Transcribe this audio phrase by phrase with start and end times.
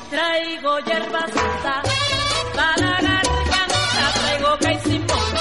[0.10, 1.82] Traigo hierba santa
[2.56, 5.34] para la garganta, traigo caicimón.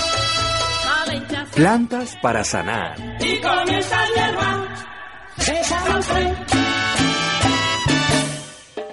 [1.54, 2.94] Plantas para sanar.
[3.20, 4.68] Y con esa hierba
[5.36, 6.34] se sana usted.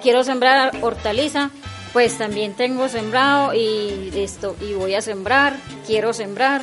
[0.02, 1.50] quiero sembrar hortaliza,
[1.92, 6.62] pues también tengo sembrado y esto y voy a sembrar, quiero sembrar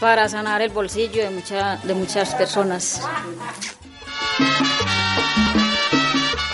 [0.00, 3.00] para sanar el bolsillo de mucha, de muchas personas.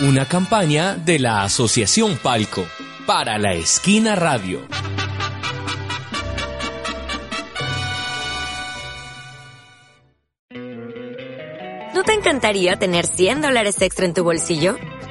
[0.00, 2.64] Una campaña de la Asociación Palco
[3.06, 4.66] para la Esquina Radio.
[11.94, 14.78] ¿No te encantaría tener 100 dólares extra en tu bolsillo?